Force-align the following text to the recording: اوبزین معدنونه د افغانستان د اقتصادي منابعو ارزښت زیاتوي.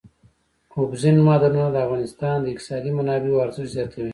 اوبزین 0.77 1.17
معدنونه 1.25 1.69
د 1.71 1.77
افغانستان 1.85 2.37
د 2.41 2.45
اقتصادي 2.53 2.91
منابعو 2.97 3.43
ارزښت 3.45 3.71
زیاتوي. 3.75 4.09